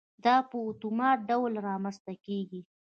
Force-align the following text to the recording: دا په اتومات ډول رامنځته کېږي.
دا 0.25 0.35
په 0.49 0.55
اتومات 0.69 1.19
ډول 1.29 1.53
رامنځته 1.67 2.13
کېږي. 2.25 2.61